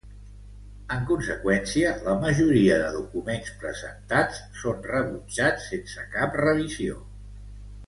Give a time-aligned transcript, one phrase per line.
[0.93, 6.99] En conseqüència, la majoria de documents presentats són rebutjats sense cap revisió.